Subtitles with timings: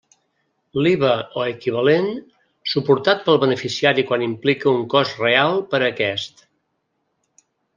[0.85, 2.07] L'IVA o equivalent,
[2.73, 6.43] suportat pel beneficiari quan implique un cost real per a aquest.